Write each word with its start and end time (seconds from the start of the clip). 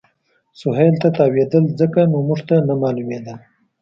سهېل 0.59 0.95
ته 1.01 1.09
تاوېدل، 1.17 1.63
ځکه 1.79 1.99
نو 2.11 2.17
موږ 2.27 2.39
ته 2.47 2.55
نه 2.67 2.73
معلومېدل. 2.81 3.37